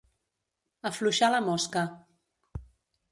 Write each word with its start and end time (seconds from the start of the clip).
Afluixar 0.89 1.29
la 1.35 1.43
mosca. 1.49 1.83